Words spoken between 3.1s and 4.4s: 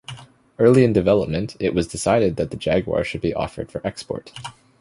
be offered for export.